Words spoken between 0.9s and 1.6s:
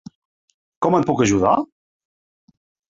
et puc ajudar?